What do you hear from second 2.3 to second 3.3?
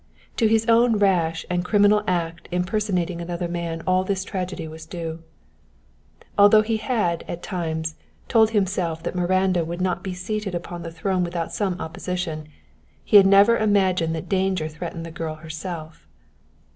in personating